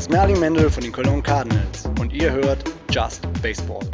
ist 0.00 0.10
Merlin 0.10 0.40
Mendel 0.40 0.70
von 0.70 0.82
den 0.82 0.92
Cologne 0.92 1.22
Cardinals 1.22 1.84
und 2.00 2.10
ihr 2.14 2.32
hört 2.32 2.64
Just 2.90 3.22
Baseball. 3.42 3.86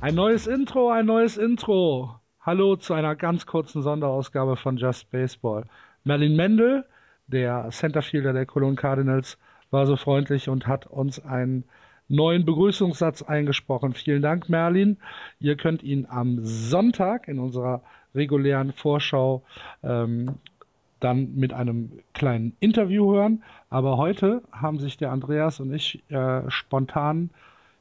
Ein 0.00 0.16
neues 0.16 0.48
Intro, 0.48 0.90
ein 0.90 1.06
neues 1.06 1.36
Intro. 1.36 2.16
Hallo 2.40 2.74
zu 2.74 2.92
einer 2.92 3.14
ganz 3.14 3.46
kurzen 3.46 3.82
Sonderausgabe 3.82 4.56
von 4.56 4.76
Just 4.76 5.08
Baseball. 5.12 5.66
Merlin 6.02 6.34
Mendel, 6.34 6.84
der 7.28 7.68
Centerfielder 7.70 8.32
der 8.32 8.44
Cologne 8.44 8.74
Cardinals, 8.74 9.38
war 9.70 9.86
so 9.86 9.94
freundlich 9.94 10.48
und 10.48 10.66
hat 10.66 10.88
uns 10.88 11.24
einen 11.24 11.62
neuen 12.08 12.44
Begrüßungssatz 12.44 13.22
eingesprochen. 13.22 13.92
Vielen 13.92 14.22
Dank, 14.22 14.48
Merlin. 14.48 14.98
Ihr 15.38 15.56
könnt 15.56 15.84
ihn 15.84 16.08
am 16.10 16.40
Sonntag 16.42 17.28
in 17.28 17.38
unserer 17.38 17.82
regulären 18.16 18.72
Vorschau 18.72 19.44
ähm, 19.84 20.40
dann 21.00 21.34
mit 21.34 21.52
einem 21.52 21.92
kleinen 22.14 22.56
Interview 22.60 23.12
hören. 23.12 23.42
Aber 23.70 23.96
heute 23.96 24.42
haben 24.52 24.78
sich 24.78 24.96
der 24.96 25.12
Andreas 25.12 25.60
und 25.60 25.72
ich 25.72 26.02
äh, 26.10 26.42
spontan 26.50 27.30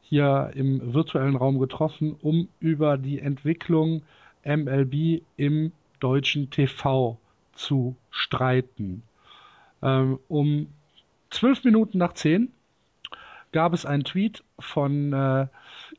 hier 0.01 0.51
im 0.53 0.93
virtuellen 0.93 1.35
Raum 1.35 1.59
getroffen, 1.59 2.15
um 2.21 2.47
über 2.59 2.97
die 2.97 3.19
Entwicklung 3.19 4.03
MLB 4.43 5.23
im 5.37 5.71
deutschen 5.99 6.49
TV 6.51 7.17
zu 7.53 7.95
streiten. 8.11 9.01
Ähm, 9.81 10.19
um 10.27 10.67
zwölf 11.29 11.63
Minuten 11.63 11.97
nach 11.97 12.13
zehn 12.13 12.51
gab 13.51 13.73
es 13.73 13.85
einen 13.85 14.03
Tweet 14.03 14.43
von 14.59 15.13
äh, 15.13 15.47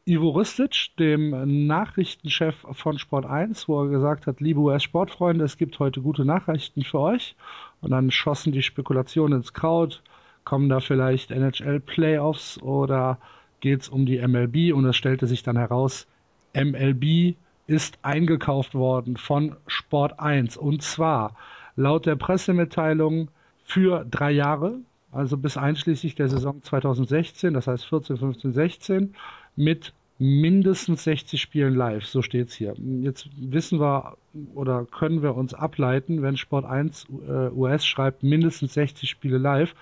Ivo 0.04 0.30
Ristic, 0.30 0.96
dem 0.98 1.66
Nachrichtenchef 1.66 2.66
von 2.72 2.98
Sport 2.98 3.26
1, 3.26 3.68
wo 3.68 3.82
er 3.82 3.88
gesagt 3.88 4.26
hat, 4.26 4.40
liebe 4.40 4.60
US-Sportfreunde, 4.60 5.44
es 5.44 5.56
gibt 5.56 5.78
heute 5.78 6.00
gute 6.00 6.24
Nachrichten 6.24 6.82
für 6.82 7.00
euch. 7.00 7.36
Und 7.80 7.90
dann 7.90 8.10
schossen 8.10 8.52
die 8.52 8.62
Spekulationen 8.62 9.38
ins 9.38 9.52
Kraut. 9.52 10.02
Kommen 10.44 10.68
da 10.68 10.80
vielleicht 10.80 11.30
NHL-Playoffs 11.30 12.60
oder 12.62 13.18
geht 13.60 13.82
es 13.82 13.88
um 13.88 14.06
die 14.06 14.18
MLB? 14.18 14.74
Und 14.74 14.84
es 14.86 14.96
stellte 14.96 15.26
sich 15.26 15.42
dann 15.42 15.56
heraus, 15.56 16.06
MLB 16.54 17.36
ist 17.66 17.98
eingekauft 18.02 18.74
worden 18.74 19.16
von 19.16 19.56
Sport 19.66 20.20
1. 20.20 20.56
Und 20.56 20.82
zwar 20.82 21.36
laut 21.74 22.06
der 22.06 22.16
Pressemitteilung 22.16 23.28
für 23.64 24.04
drei 24.04 24.30
Jahre 24.30 24.80
also 25.16 25.38
bis 25.38 25.56
einschließlich 25.56 26.14
der 26.14 26.28
Saison 26.28 26.62
2016, 26.62 27.54
das 27.54 27.66
heißt 27.66 27.86
14, 27.86 28.18
15, 28.18 28.52
16, 28.52 29.14
mit 29.56 29.92
mindestens 30.18 31.04
60 31.04 31.40
Spielen 31.40 31.74
live, 31.74 32.06
so 32.06 32.22
steht's 32.22 32.54
hier. 32.54 32.74
Jetzt 33.02 33.28
wissen 33.36 33.80
wir 33.80 34.16
oder 34.54 34.86
können 34.86 35.22
wir 35.22 35.34
uns 35.34 35.52
ableiten, 35.52 36.22
wenn 36.22 36.36
Sport 36.36 36.64
1 36.64 37.06
äh, 37.28 37.48
US 37.50 37.84
schreibt 37.84 38.22
mindestens 38.22 38.74
60 38.74 39.10
Spiele 39.10 39.38
live, 39.38 39.74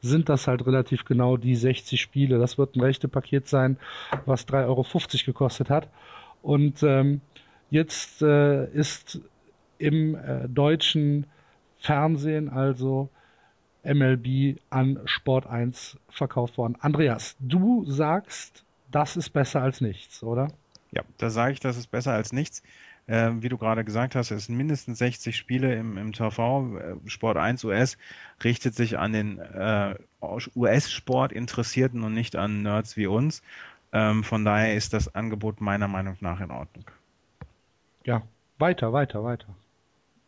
sind 0.00 0.28
das 0.28 0.46
halt 0.46 0.64
relativ 0.66 1.04
genau 1.04 1.36
die 1.36 1.56
60 1.56 2.00
Spiele. 2.00 2.38
Das 2.38 2.56
wird 2.56 2.76
ein 2.76 2.80
rechte 2.80 3.08
Paket 3.08 3.48
sein, 3.48 3.78
was 4.26 4.46
3,50 4.46 4.66
Euro 4.66 4.86
gekostet 5.26 5.70
hat. 5.70 5.88
Und 6.42 6.82
ähm, 6.82 7.20
jetzt 7.70 8.22
äh, 8.22 8.66
ist 8.72 9.20
im 9.78 10.14
äh, 10.14 10.48
deutschen 10.48 11.26
Fernsehen 11.78 12.48
also 12.48 13.08
MLB 13.82 14.60
an 14.68 15.00
Sport 15.06 15.46
1 15.46 15.98
verkauft 16.10 16.58
worden. 16.58 16.76
Andreas, 16.80 17.36
du 17.40 17.84
sagst, 17.86 18.64
das 18.90 19.16
ist 19.16 19.30
besser 19.30 19.62
als 19.62 19.80
nichts, 19.80 20.22
oder? 20.22 20.48
Ja, 20.92 21.02
da 21.18 21.30
sage 21.30 21.52
ich, 21.52 21.60
das 21.60 21.76
ist 21.76 21.88
besser 21.88 22.12
als 22.12 22.32
nichts. 22.32 22.62
Äh, 23.06 23.32
wie 23.40 23.48
du 23.48 23.58
gerade 23.58 23.84
gesagt 23.84 24.14
hast, 24.14 24.30
es 24.30 24.46
sind 24.46 24.56
mindestens 24.56 24.98
60 24.98 25.36
Spiele 25.36 25.74
im, 25.74 25.96
im 25.96 26.12
TV. 26.12 26.76
Äh, 26.76 26.96
Sport 27.08 27.36
1 27.36 27.64
US 27.64 27.96
richtet 28.44 28.74
sich 28.74 28.98
an 28.98 29.12
den 29.12 29.38
äh, 29.38 29.94
US-Sport 30.54 31.32
Interessierten 31.32 32.02
und 32.02 32.14
nicht 32.14 32.36
an 32.36 32.62
Nerds 32.62 32.96
wie 32.96 33.06
uns. 33.06 33.42
Ähm, 33.92 34.22
von 34.22 34.44
daher 34.44 34.74
ist 34.74 34.92
das 34.92 35.14
Angebot 35.14 35.60
meiner 35.60 35.88
Meinung 35.88 36.16
nach 36.20 36.40
in 36.40 36.50
Ordnung. 36.50 36.84
Ja, 38.04 38.22
weiter, 38.58 38.92
weiter, 38.92 39.24
weiter. 39.24 39.48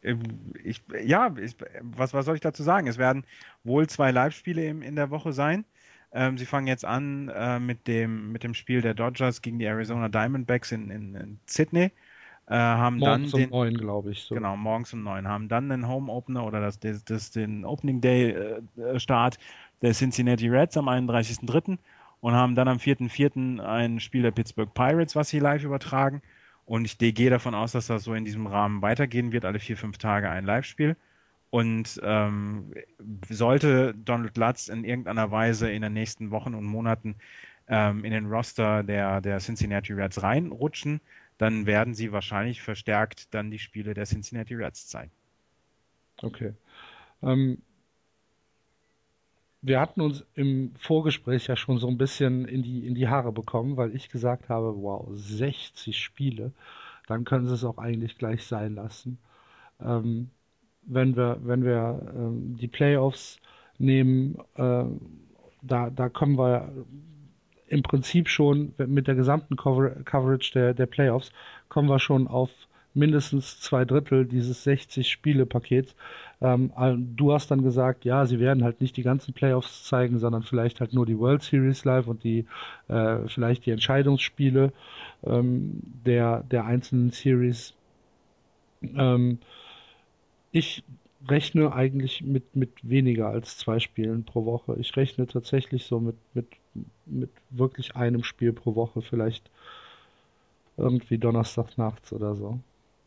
Ähm, 0.03 0.20
ich, 0.64 0.82
ja, 1.04 1.34
ich, 1.37 1.56
was, 1.81 2.12
was 2.14 2.25
soll 2.25 2.34
ich 2.34 2.41
dazu 2.41 2.62
sagen? 2.62 2.87
Es 2.87 2.98
werden 2.98 3.25
wohl 3.64 3.88
zwei 3.88 4.10
Live-Spiele 4.10 4.64
in 4.64 4.97
der 4.97 5.10
Woche 5.10 5.32
sein. 5.32 5.64
Ähm, 6.12 6.37
sie 6.39 6.47
fangen 6.47 6.67
jetzt 6.67 6.84
an 6.84 7.28
äh, 7.28 7.59
mit, 7.59 7.87
dem, 7.87 8.33
mit 8.33 8.45
dem 8.45 8.55
Spiel 8.55 8.83
der 8.83 8.95
Dodgers 8.95 9.43
gegen 9.43 9.59
die 9.59 9.65
Arizona 9.65 10.09
Diamondbacks 10.09 10.73
in, 10.73 10.91
in, 10.91 11.15
in 11.15 11.41
Sydney. 11.47 11.93
Äh, 12.47 12.55
haben 12.55 12.99
morgens 12.99 13.31
dann 13.31 13.41
den, 13.41 13.50
um 13.50 13.59
neun, 13.59 13.75
glaube 13.75 14.11
ich. 14.12 14.23
So. 14.25 14.34
Genau, 14.34 14.56
morgens 14.56 14.93
um 14.93 15.03
neun. 15.03 15.27
Haben 15.28 15.49
dann 15.49 15.69
den 15.69 15.89
Home 15.89 16.12
Opener 16.12 16.45
oder 16.45 16.61
das, 16.61 16.78
das, 16.81 17.05
das 17.05 17.31
den 17.31 17.65
Opening 17.65 18.00
Day 18.00 18.31
äh, 18.31 18.99
Start 18.99 19.39
der 19.81 19.93
Cincinnati 19.93 20.49
Reds 20.49 20.77
am 20.77 20.89
31.03. 20.89 21.78
und 22.21 22.34
haben 22.34 22.55
dann 22.55 22.69
am 22.69 22.79
4.04. 22.79 23.61
ein 23.61 24.00
Spiel 24.00 24.23
der 24.23 24.33
Pittsburgh 24.33 24.73
Pirates, 24.75 25.17
was 25.17 25.29
sie 25.29 25.39
live 25.39 25.65
übertragen. 25.65 26.23
Und 26.65 26.84
ich 26.84 26.99
gehe 26.99 27.31
davon 27.31 27.55
aus, 27.55 27.73
dass 27.73 27.87
das 27.89 28.05
so 28.05 28.15
in 28.15 28.25
diesem 28.25 28.47
Rahmen 28.47 28.83
weitergehen 28.83 29.33
wird, 29.33 29.44
alle 29.44 29.59
vier, 29.59 29.77
fünf 29.77 29.99
Tage 29.99 30.31
ein 30.31 30.44
Live-Spiel. 30.44 30.97
Und 31.52 32.00
ähm, 32.02 32.72
sollte 33.28 33.92
Donald 33.94 34.38
Lutz 34.38 34.68
in 34.68 34.84
irgendeiner 34.84 35.30
Weise 35.30 35.70
in 35.70 35.82
den 35.82 35.92
nächsten 35.92 36.30
Wochen 36.30 36.54
und 36.54 36.64
Monaten 36.64 37.16
ähm, 37.68 38.06
in 38.06 38.10
den 38.10 38.24
Roster 38.24 38.82
der, 38.82 39.20
der 39.20 39.36
Cincinnati 39.38 39.92
Reds 39.92 40.22
reinrutschen, 40.22 41.02
dann 41.36 41.66
werden 41.66 41.92
sie 41.92 42.10
wahrscheinlich 42.10 42.62
verstärkt 42.62 43.34
dann 43.34 43.50
die 43.50 43.58
Spiele 43.58 43.92
der 43.92 44.06
Cincinnati 44.06 44.54
Reds 44.54 44.88
zeigen. 44.88 45.10
Okay. 46.22 46.54
Ähm, 47.22 47.60
wir 49.60 49.78
hatten 49.78 50.00
uns 50.00 50.24
im 50.34 50.74
Vorgespräch 50.78 51.48
ja 51.48 51.56
schon 51.56 51.76
so 51.76 51.86
ein 51.88 51.98
bisschen 51.98 52.46
in 52.46 52.62
die, 52.62 52.86
in 52.86 52.94
die 52.94 53.08
Haare 53.08 53.30
bekommen, 53.30 53.76
weil 53.76 53.94
ich 53.94 54.08
gesagt 54.08 54.48
habe, 54.48 54.74
wow, 54.80 55.06
60 55.12 55.98
Spiele, 55.98 56.52
dann 57.08 57.24
können 57.26 57.46
sie 57.46 57.52
es 57.52 57.64
auch 57.64 57.76
eigentlich 57.76 58.16
gleich 58.16 58.46
sein 58.46 58.74
lassen. 58.74 59.19
Ähm, 59.82 60.30
wenn 60.84 61.16
wir, 61.16 61.38
wenn 61.43 61.65
wir 61.65 62.12
ähm, 62.15 62.56
die 62.60 62.69
Playoffs 62.69 63.38
nehmen, 63.78 64.38
äh, 64.56 64.84
da, 65.62 65.91
da 65.91 66.09
kommen 66.09 66.38
wir 66.38 66.72
im 67.69 67.82
Prinzip 67.82 68.28
schon 68.28 68.75
mit 68.78 69.06
der 69.06 69.15
gesamten 69.15 69.56
Cover 69.56 69.91
Coverage 70.04 70.53
der, 70.53 70.75
der 70.75 70.87
Playoffs, 70.87 71.32
kommen 71.69 71.88
wir 71.88 71.98
schon 71.98 72.28
auf 72.28 72.50
mindestens 72.94 73.60
zwei 73.60 73.84
Drittel 73.84 74.26
dieses 74.26 74.66
60-Spiele-Pakets. 74.66 75.94
Ähm, 76.41 76.72
du 77.16 77.32
hast 77.32 77.50
dann 77.50 77.62
gesagt, 77.62 78.04
ja, 78.04 78.26
sie 78.26 78.38
werden 78.38 78.64
halt 78.64 78.81
nicht 78.81 78.97
die 78.97 79.03
ganzen 79.03 79.32
Playoffs 79.32 79.84
zeigen, 79.84 80.19
sondern 80.19 80.43
vielleicht 80.43 80.81
halt 80.81 80.93
nur 80.93 81.06
die 81.06 81.19
World 81.19 81.43
Series 81.43 81.84
live 81.84 82.06
und 82.06 82.25
die 82.25 82.47
äh, 82.88 83.19
vielleicht 83.28 83.64
die 83.64 83.70
Entscheidungsspiele 83.70 84.72
ähm, 85.25 85.81
der, 86.04 86.43
der 86.43 86.66
einzelnen 86.66 87.10
Series. 87.10 87.75
Ähm, 88.82 89.38
ich 90.52 90.84
rechne 91.28 91.72
eigentlich 91.72 92.22
mit, 92.22 92.54
mit 92.54 92.70
weniger 92.82 93.28
als 93.28 93.56
zwei 93.56 93.80
Spielen 93.80 94.24
pro 94.24 94.44
Woche. 94.44 94.76
Ich 94.78 94.96
rechne 94.96 95.26
tatsächlich 95.26 95.84
so 95.84 96.00
mit, 96.00 96.16
mit, 96.34 96.46
mit 97.06 97.30
wirklich 97.50 97.96
einem 97.96 98.22
Spiel 98.22 98.52
pro 98.52 98.74
Woche, 98.74 99.02
vielleicht 99.02 99.50
irgendwie 100.76 101.18
Donnerstag 101.18 101.76
nachts 101.78 102.12
oder 102.12 102.34
so. 102.36 102.58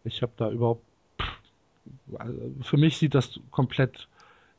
Ich 0.04 0.22
habe 0.22 0.34
da 0.38 0.50
überhaupt. 0.50 0.84
Für 2.62 2.78
mich 2.78 2.98
sieht 2.98 3.14
das 3.14 3.40
komplett 3.52 4.08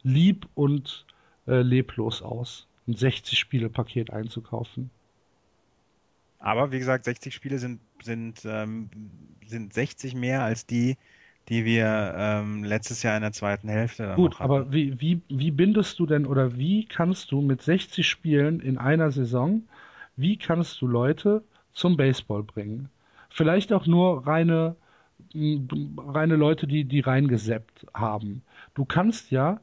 lieb 0.03 0.47
und 0.55 1.05
äh, 1.47 1.63
leblos 1.63 2.23
aus, 2.23 2.67
ein 2.87 2.95
60-Spiele-Paket 2.95 4.11
einzukaufen. 4.11 4.91
Aber 6.39 6.71
wie 6.71 6.79
gesagt, 6.79 7.05
60 7.05 7.35
Spiele 7.35 7.59
sind, 7.59 7.81
sind, 8.03 8.45
ähm, 8.45 8.91
sind 9.47 9.73
60 9.73 10.15
mehr 10.15 10.45
als 10.45 10.67
die, 10.67 10.97
die 11.49 11.65
wir 11.65 12.15
ähm, 12.17 12.65
letztes 12.65 13.03
Jahr 13.03 13.17
in 13.17 13.23
der 13.23 13.33
zweiten 13.33 13.69
Hälfte 13.69 14.13
Gut, 14.17 14.41
aber 14.41 14.73
wie, 14.73 15.01
wie, 15.01 15.21
wie 15.29 15.51
bindest 15.51 15.99
du 15.99 16.07
denn 16.07 16.27
oder 16.27 16.57
wie 16.57 16.85
kannst 16.87 17.31
du 17.31 17.41
mit 17.41 17.63
60 17.63 18.07
Spielen 18.07 18.61
in 18.61 18.79
einer 18.79 19.11
Saison, 19.13 19.63
wie 20.17 20.37
kannst 20.37 20.81
du 20.81 20.87
Leute 20.87 21.43
zum 21.73 21.97
Baseball 21.97 22.43
bringen? 22.43 22.89
Vielleicht 23.31 23.73
auch 23.73 23.87
nur 23.87 24.27
reine 24.27 24.77
reine 25.35 26.37
Leute, 26.37 26.67
die, 26.67 26.85
die 26.85 27.01
reingeseppt 27.01 27.87
haben. 27.95 28.43
Du 28.75 28.85
kannst 28.85 29.31
ja 29.31 29.61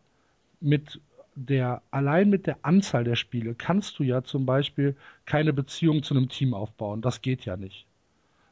mit 0.59 0.99
der, 1.35 1.81
allein 1.91 2.29
mit 2.29 2.47
der 2.47 2.57
Anzahl 2.61 3.03
der 3.03 3.15
Spiele 3.15 3.55
kannst 3.55 3.97
du 3.97 4.03
ja 4.03 4.23
zum 4.23 4.45
Beispiel 4.45 4.95
keine 5.25 5.53
Beziehung 5.53 6.03
zu 6.03 6.15
einem 6.15 6.29
Team 6.29 6.53
aufbauen. 6.53 7.01
Das 7.01 7.21
geht 7.21 7.45
ja 7.45 7.57
nicht. 7.57 7.85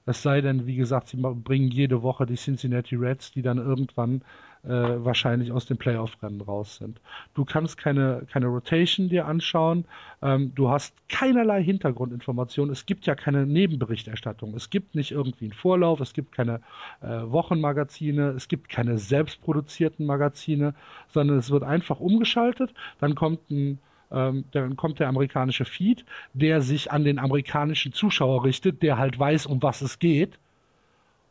Es 0.05 0.21
sei 0.21 0.41
denn, 0.41 0.65
wie 0.65 0.75
gesagt, 0.75 1.09
sie 1.09 1.17
bringen 1.17 1.69
jede 1.69 2.01
Woche 2.01 2.25
die 2.25 2.35
Cincinnati 2.35 2.95
Reds, 2.95 3.31
die 3.31 3.41
dann 3.41 3.57
irgendwann 3.57 4.23
äh, 4.63 4.69
wahrscheinlich 4.69 5.51
aus 5.51 5.65
dem 5.65 5.77
Playoff-Rennen 5.77 6.41
raus 6.41 6.77
sind. 6.77 7.01
Du 7.33 7.45
kannst 7.45 7.77
keine, 7.77 8.25
keine 8.31 8.47
Rotation 8.47 9.09
dir 9.09 9.25
anschauen. 9.25 9.85
Ähm, 10.21 10.53
du 10.55 10.69
hast 10.69 10.95
keinerlei 11.09 11.63
Hintergrundinformationen. 11.63 12.71
Es 12.71 12.85
gibt 12.85 13.05
ja 13.05 13.15
keine 13.15 13.45
Nebenberichterstattung. 13.45 14.53
Es 14.53 14.69
gibt 14.69 14.95
nicht 14.95 15.11
irgendwie 15.11 15.45
einen 15.45 15.53
Vorlauf. 15.53 15.99
Es 15.99 16.13
gibt 16.13 16.31
keine 16.31 16.61
äh, 17.01 17.07
Wochenmagazine. 17.07 18.29
Es 18.29 18.47
gibt 18.47 18.69
keine 18.69 18.97
selbstproduzierten 18.97 20.05
Magazine, 20.05 20.75
sondern 21.09 21.37
es 21.39 21.49
wird 21.49 21.63
einfach 21.63 21.99
umgeschaltet. 21.99 22.73
Dann 22.99 23.15
kommt 23.15 23.49
ein 23.49 23.79
Ähm, 24.11 24.45
dann 24.51 24.75
kommt 24.75 24.99
der 24.99 25.07
amerikanische 25.07 25.65
Feed, 25.65 26.05
der 26.33 26.61
sich 26.61 26.91
an 26.91 27.03
den 27.03 27.19
amerikanischen 27.19 27.93
Zuschauer 27.93 28.43
richtet, 28.43 28.81
der 28.81 28.97
halt 28.97 29.17
weiß, 29.17 29.45
um 29.45 29.61
was 29.61 29.81
es 29.81 29.99
geht. 29.99 30.37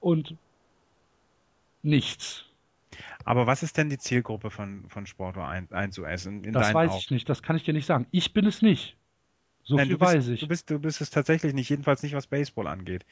Und 0.01 0.35
nichts. 1.83 2.47
Aber 3.25 3.47
was 3.47 3.63
ist 3.63 3.77
denn 3.77 3.91
die 3.91 3.99
Zielgruppe 3.99 4.51
von, 4.51 4.85
von 4.89 5.07
Sporto 5.07 5.43
1, 5.43 5.73
1 5.73 5.99
US? 5.99 6.27
In, 6.27 6.45
in 6.45 6.53
das 6.53 6.73
weiß 6.73 6.91
Augen? 6.91 7.01
ich 7.01 7.11
nicht, 7.11 7.29
das 7.29 7.43
kann 7.43 7.57
ich 7.57 7.65
dir 7.65 7.75
nicht 7.75 7.87
sagen. 7.87 8.07
Ich 8.11 8.33
bin 8.33 8.47
es 8.47 8.63
nicht. 8.63 8.97
So 9.63 9.77
Nein, 9.77 9.89
viel 9.89 9.99
bist, 9.99 10.13
weiß 10.13 10.29
ich. 10.29 10.41
Du 10.41 10.49
bist, 10.49 10.71
du 10.71 10.79
bist 10.79 11.01
es 11.01 11.11
tatsächlich 11.11 11.55
nicht, 11.55 11.69
jedenfalls 11.69 12.03
nicht, 12.03 12.15
was 12.15 12.27
Baseball 12.27 12.67
angeht. 12.67 13.05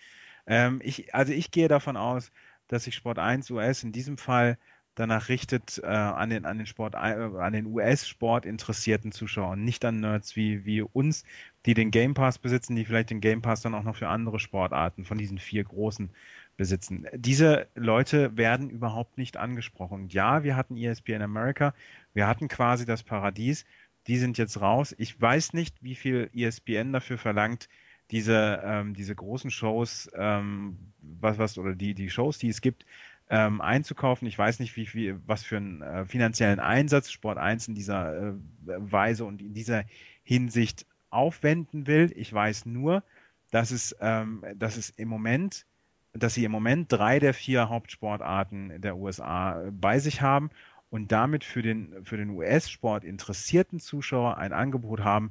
Ähm, 0.47 0.81
ich, 0.83 1.15
also 1.15 1.33
ich 1.33 1.51
gehe 1.51 1.69
davon 1.69 1.97
aus, 1.97 2.33
dass 2.69 2.85
sich 2.85 2.95
Sport 2.95 3.19
1 3.19 3.51
US 3.51 3.83
in 3.85 3.93
diesem 3.93 4.19
Fall 4.19 4.59
danach 4.99 5.29
richtet 5.29 5.81
äh, 5.83 5.87
an 5.87 6.31
den, 6.31 6.45
an 6.45 6.59
den 6.59 6.67
Sport, 6.67 6.95
äh, 6.95 6.99
an 6.99 7.53
den 7.53 7.67
US-Sport 7.67 8.47
interessierten 8.47 9.13
Zuschauern, 9.13 9.65
nicht 9.65 9.85
an 9.85 10.01
Nerds 10.01 10.37
wie, 10.37 10.65
wie 10.65 10.83
uns, 10.83 11.25
die 11.67 11.75
den 11.75 11.91
Game 11.91 12.15
Pass 12.15 12.39
besitzen, 12.39 12.77
die 12.77 12.85
vielleicht 12.85 13.11
den 13.11 13.21
Game 13.21 13.43
Pass 13.43 13.63
dann 13.63 13.75
auch 13.75 13.85
noch 13.85 13.97
für 13.97 14.09
andere 14.09 14.41
Sportarten 14.41 15.05
von 15.05 15.19
diesen 15.19 15.39
vier 15.39 15.65
großen 15.65 16.11
besitzen. 16.57 17.07
Diese 17.15 17.69
Leute 17.75 18.37
werden 18.37 18.69
überhaupt 18.71 19.17
nicht 19.17 19.37
angesprochen. 19.37 20.09
Ja, 20.09 20.43
wir 20.43 20.57
hatten 20.57 20.77
ESPN 20.77 21.23
America, 21.23 21.75
wir 22.15 22.27
hatten 22.27 22.49
quasi 22.49 22.85
das 22.85 23.03
Paradies, 23.03 23.65
die 24.09 24.19
sind 24.19 24.39
jetzt 24.39 24.61
raus. 24.61 24.95
Ich 24.99 25.21
weiß 25.21 25.53
nicht, 25.53 25.83
wie 25.83 25.95
viel 25.95 26.31
ESPN 26.35 26.93
dafür 26.93 27.19
verlangt, 27.19 27.69
diese, 28.11 28.63
ähm, 28.65 28.95
diese 28.95 29.15
großen 29.15 29.51
Shows, 29.51 30.11
ähm, 30.15 30.79
was, 31.01 31.39
was, 31.39 31.59
oder 31.59 31.75
die, 31.75 31.95
die 31.95 32.11
Shows, 32.11 32.39
die 32.39 32.49
es 32.49 32.61
gibt, 32.61 32.87
ähm, 33.31 33.61
einzukaufen. 33.61 34.27
Ich 34.27 34.39
weiß 34.39 34.59
nicht, 34.61 34.77
wie 34.77 34.87
viel, 34.87 35.21
was 35.27 35.43
für 35.43 35.59
einen 35.59 35.83
äh, 35.83 36.05
finanziellen 36.07 36.61
Einsatz 36.61 37.11
Sport 37.11 37.39
1 37.39 37.69
in 37.69 37.75
dieser 37.75 38.17
äh, 38.17 38.33
Weise 38.65 39.25
und 39.25 39.43
in 39.43 39.55
dieser 39.55 39.85
Hinsicht 40.23 40.87
aufwenden 41.11 41.87
will. 41.87 42.13
Ich 42.17 42.33
weiß 42.33 42.67
nur, 42.67 43.03
dass 43.51 43.71
es, 43.71 43.97
ähm, 44.01 44.45
dass 44.57 44.77
es 44.77 44.91
im 44.91 45.09
Moment, 45.09 45.67
dass 46.13 46.35
sie 46.35 46.45
im 46.45 46.53
Moment 46.53 46.91
drei 46.91 47.19
der 47.19 47.35
vier 47.35 47.69
Hauptsportarten 47.69 48.81
der 48.81 48.97
USA 48.97 49.63
bei 49.73 49.99
sich 49.99 50.21
haben 50.21 50.51
und 50.91 51.13
damit 51.13 51.45
für 51.45 51.63
den, 51.63 52.05
für 52.05 52.17
den 52.17 52.31
US-Sport 52.31 53.05
interessierten 53.05 53.79
Zuschauer 53.79 54.39
ein 54.39 54.53
Angebot 54.53 55.01
haben, 55.01 55.31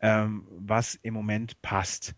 ähm, 0.00 0.46
was 0.50 0.96
im 0.96 1.14
Moment 1.14 1.60
passt. 1.62 2.14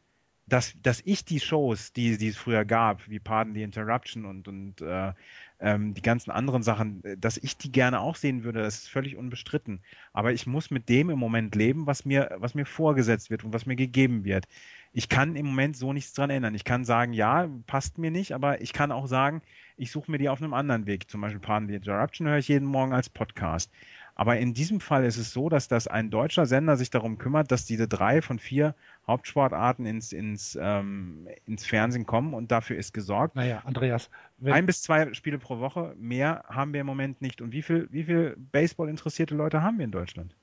Dass, 0.48 0.74
dass 0.82 1.02
ich 1.04 1.24
die 1.24 1.40
Shows, 1.40 1.92
die, 1.92 2.16
die 2.16 2.28
es 2.28 2.36
früher 2.36 2.64
gab, 2.64 3.08
wie 3.08 3.18
Pardon 3.18 3.54
the 3.54 3.62
Interruption 3.62 4.24
und, 4.24 4.48
und 4.48 4.80
äh, 4.80 5.12
ähm, 5.60 5.94
die 5.94 6.02
ganzen 6.02 6.30
anderen 6.30 6.62
Sachen, 6.62 7.02
dass 7.18 7.36
ich 7.36 7.56
die 7.56 7.72
gerne 7.72 8.00
auch 8.00 8.16
sehen 8.16 8.44
würde, 8.44 8.62
das 8.62 8.78
ist 8.78 8.88
völlig 8.88 9.16
unbestritten. 9.16 9.80
Aber 10.12 10.32
ich 10.32 10.46
muss 10.46 10.70
mit 10.70 10.88
dem 10.88 11.10
im 11.10 11.18
Moment 11.18 11.54
leben, 11.54 11.86
was 11.86 12.04
mir, 12.04 12.36
was 12.38 12.54
mir 12.54 12.64
vorgesetzt 12.64 13.30
wird 13.30 13.44
und 13.44 13.52
was 13.52 13.66
mir 13.66 13.76
gegeben 13.76 14.24
wird. 14.24 14.46
Ich 14.92 15.08
kann 15.08 15.36
im 15.36 15.46
Moment 15.46 15.76
so 15.76 15.92
nichts 15.92 16.12
dran 16.12 16.30
ändern. 16.30 16.54
Ich 16.54 16.64
kann 16.64 16.84
sagen, 16.84 17.12
ja, 17.12 17.48
passt 17.66 17.98
mir 17.98 18.10
nicht, 18.10 18.32
aber 18.32 18.60
ich 18.60 18.72
kann 18.72 18.92
auch 18.92 19.06
sagen, 19.06 19.42
ich 19.76 19.90
suche 19.90 20.10
mir 20.10 20.18
die 20.18 20.28
auf 20.28 20.40
einem 20.40 20.54
anderen 20.54 20.86
Weg. 20.86 21.10
Zum 21.10 21.20
Beispiel 21.20 21.40
Pardon 21.40 21.68
the 21.68 21.74
Interruption 21.74 22.26
höre 22.26 22.38
ich 22.38 22.48
jeden 22.48 22.66
Morgen 22.66 22.92
als 22.92 23.08
Podcast. 23.08 23.70
Aber 24.18 24.36
in 24.36 24.52
diesem 24.52 24.80
Fall 24.80 25.04
ist 25.04 25.16
es 25.16 25.32
so, 25.32 25.48
dass 25.48 25.68
das 25.68 25.86
ein 25.86 26.10
deutscher 26.10 26.44
Sender 26.44 26.76
sich 26.76 26.90
darum 26.90 27.18
kümmert, 27.18 27.52
dass 27.52 27.66
diese 27.66 27.86
drei 27.86 28.20
von 28.20 28.40
vier 28.40 28.74
Hauptsportarten 29.06 29.86
ins, 29.86 30.12
ins, 30.12 30.58
ähm, 30.60 31.28
ins 31.46 31.64
Fernsehen 31.64 32.04
kommen 32.04 32.34
und 32.34 32.50
dafür 32.50 32.76
ist 32.76 32.92
gesorgt. 32.92 33.36
Naja, 33.36 33.62
Andreas. 33.64 34.10
Ein 34.44 34.66
bis 34.66 34.82
zwei 34.82 35.14
Spiele 35.14 35.38
pro 35.38 35.60
Woche, 35.60 35.94
mehr 36.00 36.42
haben 36.48 36.72
wir 36.72 36.80
im 36.80 36.86
Moment 36.86 37.22
nicht. 37.22 37.40
Und 37.40 37.52
wie 37.52 37.62
viel, 37.62 37.86
wie 37.92 38.02
viel 38.02 38.34
Baseball 38.50 38.88
interessierte 38.88 39.36
Leute 39.36 39.62
haben 39.62 39.78
wir 39.78 39.84
in 39.84 39.92
Deutschland? 39.92 40.34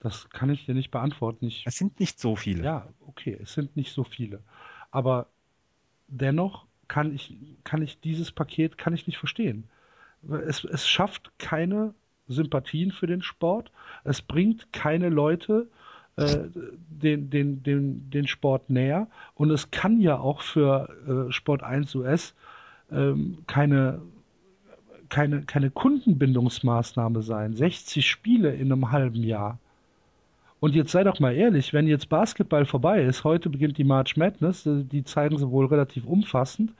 Das 0.00 0.28
kann 0.30 0.50
ich 0.50 0.66
dir 0.66 0.74
nicht 0.74 0.90
beantworten. 0.90 1.46
Ich, 1.46 1.62
es 1.66 1.76
sind 1.76 2.00
nicht 2.00 2.18
so 2.18 2.34
viele. 2.34 2.64
Ja, 2.64 2.88
okay, 3.06 3.38
es 3.40 3.52
sind 3.52 3.76
nicht 3.76 3.92
so 3.92 4.02
viele. 4.02 4.42
Aber 4.90 5.28
dennoch 6.08 6.66
kann 6.88 7.14
ich, 7.14 7.32
kann 7.62 7.80
ich 7.80 8.00
dieses 8.00 8.32
Paket 8.32 8.76
kann 8.76 8.92
ich 8.92 9.06
nicht 9.06 9.18
verstehen. 9.18 9.68
Es, 10.28 10.64
es 10.64 10.88
schafft 10.88 11.30
keine 11.38 11.94
Sympathien 12.28 12.92
für 12.92 13.06
den 13.06 13.22
Sport. 13.22 13.70
Es 14.04 14.22
bringt 14.22 14.72
keine 14.72 15.08
Leute 15.08 15.66
äh, 16.16 16.48
den, 16.90 17.30
den, 17.30 17.62
den, 17.62 18.10
den 18.10 18.26
Sport 18.26 18.70
näher. 18.70 19.06
Und 19.34 19.50
es 19.50 19.70
kann 19.70 20.00
ja 20.00 20.18
auch 20.18 20.42
für 20.42 21.28
äh, 21.28 21.32
Sport 21.32 21.62
1 21.62 21.94
US 21.94 22.34
ähm, 22.90 23.38
keine, 23.46 24.00
keine, 25.08 25.42
keine 25.42 25.70
Kundenbindungsmaßnahme 25.70 27.22
sein. 27.22 27.54
60 27.54 28.08
Spiele 28.08 28.54
in 28.54 28.72
einem 28.72 28.90
halben 28.90 29.22
Jahr. 29.22 29.58
Und 30.60 30.74
jetzt 30.74 30.90
sei 30.90 31.04
doch 31.04 31.20
mal 31.20 31.34
ehrlich, 31.34 31.72
wenn 31.72 31.86
jetzt 31.86 32.08
Basketball 32.08 32.64
vorbei 32.64 33.04
ist, 33.04 33.22
heute 33.22 33.48
beginnt 33.48 33.78
die 33.78 33.84
March 33.84 34.16
Madness, 34.16 34.66
äh, 34.66 34.82
die 34.84 35.04
zeigen 35.04 35.38
sie 35.38 35.50
wohl 35.50 35.66
relativ 35.66 36.04
umfassend 36.04 36.72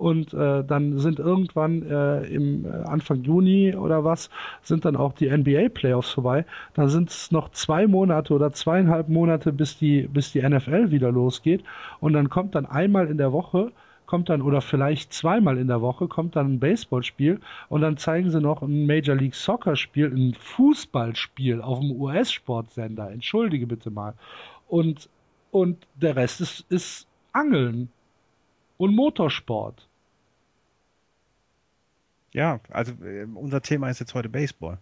und 0.00 0.32
äh, 0.32 0.64
dann 0.64 0.98
sind 0.98 1.18
irgendwann 1.18 1.82
äh, 1.82 2.22
im 2.22 2.64
äh, 2.64 2.68
Anfang 2.86 3.22
Juni 3.22 3.76
oder 3.76 4.02
was, 4.02 4.30
sind 4.62 4.86
dann 4.86 4.96
auch 4.96 5.12
die 5.12 5.28
NBA-Playoffs 5.28 6.12
vorbei. 6.12 6.46
Dann 6.72 6.88
sind 6.88 7.10
es 7.10 7.30
noch 7.30 7.50
zwei 7.50 7.86
Monate 7.86 8.32
oder 8.32 8.50
zweieinhalb 8.50 9.10
Monate, 9.10 9.52
bis 9.52 9.76
die, 9.76 10.08
bis 10.10 10.32
die 10.32 10.40
NFL 10.40 10.90
wieder 10.90 11.12
losgeht. 11.12 11.62
Und 12.00 12.14
dann 12.14 12.30
kommt 12.30 12.54
dann 12.54 12.64
einmal 12.64 13.08
in 13.08 13.18
der 13.18 13.32
Woche 13.32 13.72
kommt 14.06 14.28
dann, 14.28 14.42
oder 14.42 14.60
vielleicht 14.60 15.12
zweimal 15.12 15.56
in 15.56 15.68
der 15.68 15.82
Woche, 15.82 16.08
kommt 16.08 16.34
dann 16.34 16.54
ein 16.54 16.60
Baseballspiel 16.60 17.38
und 17.68 17.82
dann 17.82 17.96
zeigen 17.96 18.30
sie 18.30 18.40
noch 18.40 18.60
ein 18.60 18.86
Major 18.86 19.14
League 19.14 19.36
Soccer 19.36 19.76
Spiel, 19.76 20.06
ein 20.12 20.34
Fußballspiel 20.34 21.60
auf 21.60 21.78
dem 21.78 21.92
US-Sportsender. 21.92 23.12
Entschuldige 23.12 23.68
bitte 23.68 23.90
mal. 23.90 24.14
Und, 24.66 25.08
und 25.52 25.86
der 25.94 26.16
Rest 26.16 26.40
ist, 26.40 26.64
ist 26.70 27.06
Angeln 27.32 27.88
und 28.78 28.96
Motorsport. 28.96 29.86
Ja, 32.32 32.60
also 32.70 32.92
äh, 33.04 33.24
unser 33.24 33.62
Thema 33.62 33.90
ist 33.90 34.00
jetzt 34.00 34.14
heute 34.14 34.28
Baseball. 34.28 34.78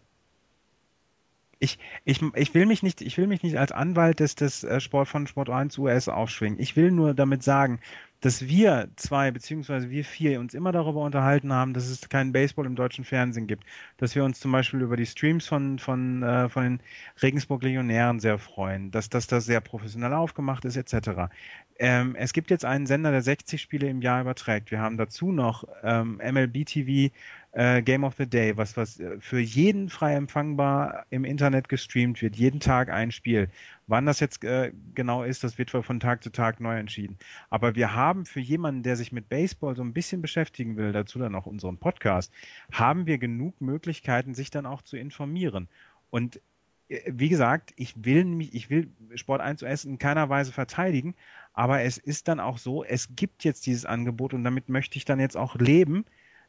Ich, 1.61 1.79
ich, 2.05 2.23
ich 2.35 2.55
will 2.55 2.67
mich 2.67 2.85
nicht, 2.85 3.01
ich 3.01 3.19
will 3.19 3.27
mich 3.27 3.43
nicht 3.43 3.59
als 3.59 3.73
Anwalt 3.73 4.21
des, 4.21 4.37
des 4.37 4.63
äh, 4.63 4.81
Sport 4.81 5.09
von 5.09 5.27
Sport 5.27 5.51
1 5.51 5.77
US 5.79 6.09
aufschwingen. 6.09 6.61
Ich 6.61 6.77
will 6.77 6.93
nur 6.93 7.15
damit 7.15 7.43
sagen, 7.43 7.81
dass 8.21 8.47
wir 8.47 8.89
zwei 8.97 9.31
beziehungsweise 9.31 9.91
wir 9.91 10.05
vier 10.05 10.41
uns 10.41 10.55
immer 10.55 10.73
darüber 10.73 11.03
unterhalten 11.03 11.53
haben, 11.53 11.73
dass 11.73 11.89
es 11.89 12.09
keinen 12.09 12.33
Baseball 12.33 12.67
im 12.67 12.75
deutschen 12.75 13.05
Fernsehen 13.05 13.47
gibt, 13.47 13.65
dass 13.97 14.15
wir 14.15 14.25
uns 14.25 14.41
zum 14.41 14.51
Beispiel 14.51 14.81
über 14.81 14.97
die 14.97 15.07
Streams 15.07 15.47
von 15.47 15.79
von 15.79 16.23
äh, 16.23 16.49
von 16.49 16.63
den 16.65 16.81
Regensburg 17.23 17.63
Legionären 17.63 18.19
sehr 18.19 18.39
freuen, 18.39 18.91
dass, 18.91 19.09
dass 19.09 19.27
das 19.29 19.45
sehr 19.45 19.61
professionell 19.61 20.13
aufgemacht 20.13 20.65
ist 20.65 20.77
etc. 20.77 21.31
Ähm, 21.79 22.17
es 22.17 22.33
gibt 22.33 22.51
jetzt 22.51 22.65
einen 22.65 22.87
Sender, 22.87 23.13
der 23.13 23.23
60 23.23 23.61
Spiele 23.61 23.89
im 23.89 24.03
Jahr 24.03 24.21
überträgt. 24.21 24.71
Wir 24.73 24.81
haben 24.81 24.97
dazu 24.97 25.31
noch 25.31 25.65
ähm, 25.83 26.17
MLB 26.17 26.67
TV 26.67 27.15
äh, 27.53 27.83
Game 27.83 28.05
of 28.05 28.15
the 28.17 28.27
Day, 28.27 28.57
was, 28.57 28.77
was 28.77 29.01
äh, 29.01 29.19
für 29.21 29.39
jeden 29.39 29.89
frei 29.89 30.15
empfangbar 30.15 31.07
im 31.11 31.25
Internet 31.25 31.69
gestreamt 31.69 32.21
wird, 32.21 32.37
jeden 32.37 32.61
Tag 32.61 32.91
ein 32.91 33.11
Spiel. 33.11 33.49
Wann 33.87 34.07
das 34.07 34.21
jetzt 34.21 34.45
äh, 34.45 34.73
genau 34.95 35.23
ist, 35.23 35.45
das 35.45 35.57
wird 35.57 35.71
von 35.71 36.01
Tag 36.01 36.23
zu 36.23 36.31
Tag 36.31 36.61
neu 36.61 36.77
entschieden. 36.79 37.19
Aber 37.49 37.75
wir 37.75 37.95
haben 37.95 38.27
für 38.27 38.41
jemanden, 38.41 38.83
der 38.83 38.97
sich 38.97 39.13
mit 39.13 39.29
Baseball 39.29 39.77
so 39.77 39.83
ein 39.83 39.95
bisschen 39.95 40.21
beschäftigen 40.21 40.77
will, 40.77 40.93
dazu 40.93 41.19
dann 41.19 41.35
auch 41.35 41.47
unseren 41.47 41.79
Podcast, 41.79 42.33
haben 42.71 43.07
wir 43.07 43.19
genug 43.19 43.61
Möglichkeiten, 43.61 44.35
sich 44.35 44.51
dann 44.51 44.67
auch 44.67 44.83
zu 44.83 44.97
informieren. 44.97 45.69
Und 46.11 46.41
äh, 46.89 47.01
wie 47.07 47.29
gesagt, 47.29 47.73
ich 47.77 47.95
will 48.05 48.25
mich, 48.25 48.55
ich 48.55 48.71
will 48.71 48.91
Sport 49.15 49.41
1 49.41 49.63
US 49.63 49.85
in 49.85 49.99
keiner 49.99 50.29
Weise 50.29 50.53
verteidigen, 50.53 51.15
aber 51.55 51.81
es 51.83 51.99
ist 51.99 52.29
dann 52.29 52.41
auch 52.41 52.59
so, 52.59 52.85
es 52.85 53.17
gibt 53.17 53.43
jetzt 53.45 53.67
dieses 53.67 53.85
Angebot 53.85 54.35
und 54.35 54.45
damit 54.45 54.69
möchte 54.69 54.99
ich 54.99 55.05
dann 55.05 55.21
jetzt 55.21 55.37
auch 55.37 55.57
leben. 55.57 56.05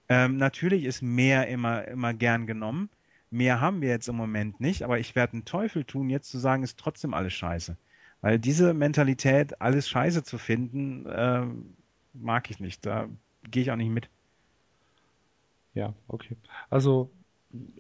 Ähm, 0.10 0.38
natürlich 0.38 0.86
ist 0.86 1.02
mehr 1.02 1.48
immer, 1.48 1.88
immer 1.88 2.14
gern 2.14 2.48
genommen. 2.48 2.90
Mehr 3.32 3.62
haben 3.62 3.82
wir 3.82 3.90
jetzt 3.90 4.10
im 4.10 4.16
Moment 4.16 4.60
nicht, 4.60 4.84
aber 4.84 5.00
ich 5.00 5.16
werde 5.16 5.34
einen 5.34 5.46
Teufel 5.46 5.84
tun, 5.84 6.10
jetzt 6.10 6.32
zu 6.32 6.40
sagen, 6.40 6.64
ist 6.64 6.80
trotzdem 6.80 7.14
alles 7.14 7.34
scheiße. 7.34 7.78
Weil 8.22 8.40
diese 8.40 8.74
Mentalität, 8.74 9.62
alles 9.62 9.88
scheiße 9.88 10.24
zu 10.24 10.38
finden, 10.38 11.06
äh, 11.06 11.46
mag 12.14 12.50
ich 12.50 12.60
nicht. 12.60 12.86
Da 12.86 13.08
gehe 13.50 13.62
ich 13.62 13.72
auch 13.72 13.76
nicht 13.76 13.92
mit. 13.92 14.10
Ja, 15.76 15.94
okay. 16.08 16.36
Also 16.70 17.12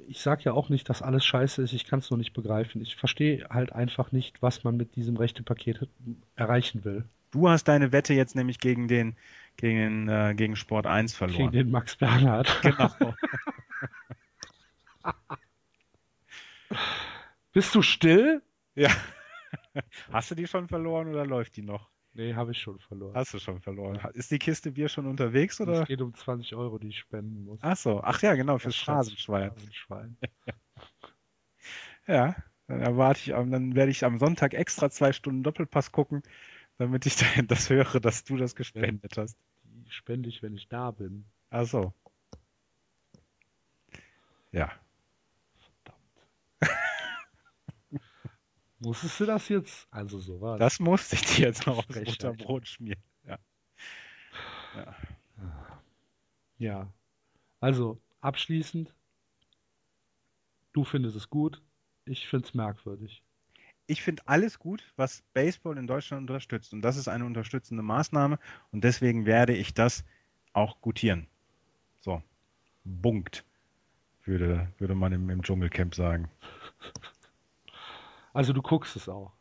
ich 0.07 0.21
sage 0.21 0.43
ja 0.43 0.53
auch 0.53 0.69
nicht, 0.69 0.87
dass 0.89 1.01
alles 1.01 1.25
scheiße 1.25 1.61
ist, 1.61 1.73
ich 1.73 1.85
kann 1.85 1.99
es 1.99 2.09
nur 2.09 2.17
nicht 2.17 2.33
begreifen. 2.33 2.81
Ich 2.81 2.95
verstehe 2.95 3.47
halt 3.49 3.73
einfach 3.73 4.11
nicht, 4.11 4.41
was 4.41 4.63
man 4.63 4.77
mit 4.77 4.95
diesem 4.95 5.17
rechte 5.17 5.43
Paket 5.43 5.87
erreichen 6.35 6.85
will. 6.85 7.05
Du 7.31 7.49
hast 7.49 7.65
deine 7.65 7.91
Wette 7.91 8.13
jetzt 8.13 8.35
nämlich 8.35 8.59
gegen 8.59 8.87
den 8.87 9.15
gegen, 9.59 10.07
äh, 10.09 10.33
gegen 10.35 10.55
Sport 10.55 10.87
1 10.87 11.15
verloren. 11.15 11.37
Gegen 11.37 11.51
den 11.51 11.71
Max 11.71 11.95
Bernhard. 11.95 12.61
Genau. 12.61 12.89
Bist 17.51 17.73
du 17.75 17.81
still? 17.81 18.41
Ja. 18.75 18.89
Hast 20.11 20.31
du 20.31 20.35
die 20.35 20.47
schon 20.47 20.67
verloren 20.67 21.09
oder 21.09 21.25
läuft 21.25 21.55
die 21.57 21.63
noch? 21.63 21.89
Nee, 22.13 22.33
habe 22.33 22.51
ich 22.51 22.59
schon 22.59 22.79
verloren. 22.79 23.15
Hast 23.15 23.33
du 23.33 23.39
schon 23.39 23.61
verloren. 23.61 23.99
Ist 24.13 24.31
die 24.31 24.39
Kiste 24.39 24.71
Bier 24.71 24.89
schon 24.89 25.05
unterwegs 25.05 25.61
oder? 25.61 25.81
Es 25.81 25.87
geht 25.87 26.01
um 26.01 26.13
20 26.13 26.55
Euro, 26.55 26.79
die 26.79 26.89
ich 26.89 26.99
spenden 26.99 27.45
muss. 27.45 27.59
Ach 27.61 27.77
so, 27.77 28.01
ach 28.03 28.21
ja, 28.21 28.35
genau, 28.35 28.57
fürs 28.57 28.75
Phrasenschwein. 28.75 29.51
Phrasenschwein. 29.51 30.17
ja, 32.07 32.35
Dann 32.67 32.81
erwarte 32.81 33.19
ich, 33.21 33.27
dann 33.27 33.75
werde 33.75 33.91
ich 33.91 34.03
am 34.03 34.19
Sonntag 34.19 34.53
extra 34.53 34.89
zwei 34.89 35.13
Stunden 35.13 35.43
Doppelpass 35.43 35.91
gucken, 35.91 36.23
damit 36.77 37.05
ich 37.05 37.15
das 37.47 37.69
höre, 37.69 37.99
dass 37.99 38.23
du 38.23 38.37
das 38.37 38.55
gespendet 38.55 39.17
hast. 39.17 39.37
Die 39.89 39.93
spende 39.95 40.29
ich, 40.29 40.43
wenn 40.43 40.53
ich 40.53 40.67
da 40.67 40.91
bin. 40.91 41.25
Ach 41.49 41.65
so. 41.65 41.91
Ja. 44.51 44.71
Verdammt. 45.57 46.27
Musstest 48.79 49.19
du 49.19 49.25
das 49.25 49.49
jetzt? 49.49 49.87
Also 49.89 50.19
so 50.19 50.41
war 50.41 50.59
Das 50.59 50.79
musste 50.79 51.15
ich 51.15 51.23
dir 51.23 51.47
jetzt 51.47 51.65
noch 51.65 51.79
aufs 51.79 51.87
Frechheit. 51.87 52.19
Butterbrot 52.19 52.67
schmieren. 52.67 53.01
Ja. 53.25 53.39
ja. 54.75 54.95
Ja. 56.59 56.93
Also, 57.59 57.99
abschließend. 58.21 58.93
Du 60.71 60.83
findest 60.83 61.15
es 61.15 61.31
gut. 61.31 61.63
Ich 62.05 62.27
finde 62.27 62.47
es 62.47 62.53
merkwürdig. 62.53 63.23
Ich 63.89 64.03
finde 64.03 64.21
alles 64.27 64.59
gut, 64.59 64.83
was 64.97 65.23
Baseball 65.33 65.75
in 65.79 65.87
Deutschland 65.87 66.29
unterstützt. 66.29 66.73
Und 66.73 66.83
das 66.83 66.95
ist 66.95 67.07
eine 67.07 67.25
unterstützende 67.25 67.81
Maßnahme. 67.81 68.37
Und 68.71 68.83
deswegen 68.83 69.25
werde 69.25 69.55
ich 69.55 69.73
das 69.73 70.05
auch 70.53 70.79
gutieren. 70.79 71.25
So. 71.99 72.21
Bunkt. 72.83 73.43
Würde, 74.25 74.71
würde 74.77 74.93
man 74.93 75.11
im, 75.11 75.27
im 75.31 75.41
Dschungelcamp 75.41 75.95
sagen. 75.95 76.29
Also, 78.31 78.53
du 78.53 78.61
guckst 78.61 78.95
es 78.95 79.09
auch. 79.09 79.31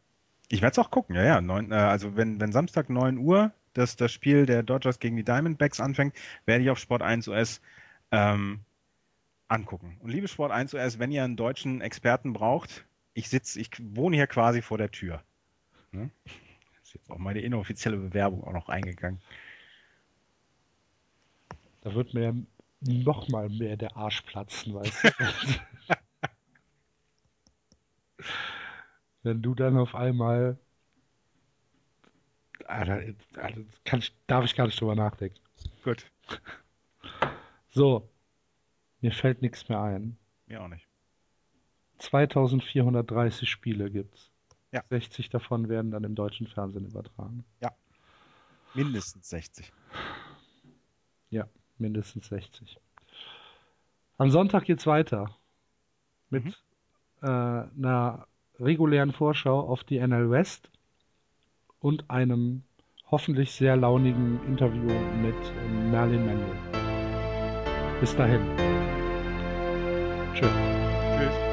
Ich 0.49 0.63
werde 0.63 0.73
es 0.73 0.79
auch 0.79 0.91
gucken, 0.91 1.15
ja, 1.15 1.25
ja. 1.25 1.41
Neun, 1.43 1.71
äh, 1.71 1.75
also 1.75 2.17
wenn, 2.17 2.41
wenn 2.41 2.51
Samstag 2.51 2.89
9 2.89 3.19
Uhr 3.19 3.53
das, 3.75 3.97
das 3.97 4.11
Spiel 4.11 4.47
der 4.47 4.63
Dodgers 4.63 4.99
gegen 4.99 5.17
die 5.17 5.25
Diamondbacks 5.25 5.79
anfängt, 5.79 6.15
werde 6.47 6.65
ich 6.65 6.71
auf 6.71 6.79
Sport 6.79 7.03
1 7.03 7.29
US 7.29 7.61
ähm, 8.13 8.61
angucken. 9.47 9.99
Und 10.01 10.11
liebe 10.11 10.27
Sport 10.27 10.53
1 10.53 10.73
US, 10.73 10.99
wenn 10.99 11.11
ihr 11.11 11.23
einen 11.23 11.37
deutschen 11.37 11.83
Experten 11.83 12.33
braucht, 12.33 12.87
ich 13.19 13.29
sitze, 13.29 13.61
ich 13.61 13.71
wohne 13.81 14.17
hier 14.17 14.29
quasi 14.29 14.63
vor 14.63 14.79
der 14.79 14.93
Tür. 14.93 15.25
Ne? 15.91 16.11
Ist 16.81 16.95
jetzt 16.95 17.11
auch 17.11 17.19
meine 17.19 17.41
inoffizielle 17.41 17.97
Bewerbung 17.97 18.45
auch 18.45 18.53
noch 18.53 18.69
eingegangen. 18.69 19.21
Da 21.81 21.95
wird 21.95 22.15
mir 22.15 22.47
noch 22.81 23.29
mal 23.29 23.49
mehr 23.49 23.77
der 23.77 23.97
Arsch 23.97 24.21
platzen, 24.23 24.73
weißt 24.73 25.05
du? 25.05 25.09
Wenn 29.25 29.43
du 29.43 29.57
dann 29.57 29.77
auf 29.77 29.97
einmal. 29.97 30.57
Alter, 32.67 33.03
Alter, 33.35 33.63
kann 33.85 33.99
ich, 33.99 34.15
darf 34.29 34.45
ich 34.45 34.55
gar 34.55 34.67
nicht 34.67 34.81
drüber 34.81 34.95
nachdenken. 34.95 35.41
Gut. 35.83 36.07
So. 37.71 38.09
Mir 39.01 39.13
fällt 39.13 39.43
nichts 39.43 39.69
mehr 39.69 39.81
ein. 39.81 40.17
Mir 40.47 40.63
auch 40.63 40.69
nicht. 40.69 40.88
2430 41.99 43.49
Spiele 43.51 43.91
gibt's. 43.91 44.31
Ja. 44.73 44.83
60 44.91 45.31
davon 45.31 45.69
werden 45.69 45.91
dann 45.91 46.05
im 46.05 46.15
deutschen 46.15 46.47
Fernsehen 46.47 46.87
übertragen. 46.87 47.45
Mindestens 48.75 49.29
60. 49.31 49.73
Mindestens 51.79 52.29
60. 52.29 52.79
Am 54.19 54.31
Sonntag 54.31 54.65
geht's 54.65 54.87
weiter. 54.87 55.37
Mit 56.29 56.45
Mhm. 56.45 56.55
äh, 57.23 57.27
einer 57.27 58.27
regulären 58.59 59.13
Vorschau 59.13 59.61
auf 59.61 59.85
die 59.85 59.99
NL 59.99 60.31
West 60.31 60.71
und 61.79 62.11
einem 62.11 62.65
hoffentlich 63.11 63.53
sehr 63.53 63.77
launigen 63.77 64.45
Interview 64.47 64.93
mit 65.23 65.37
ähm, 65.65 65.91
Merlin 65.93 66.27
Mendel. 66.27 66.57
Bis 68.01 68.15
dahin. 68.17 68.43
Tschüss. 70.35 70.51
Tschüss. 71.17 71.48